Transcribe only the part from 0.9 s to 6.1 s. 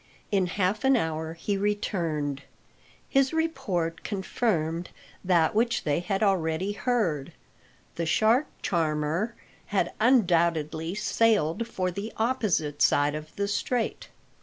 hour he returned. His report confirmed that which they